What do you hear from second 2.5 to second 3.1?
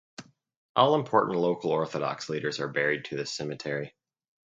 are buried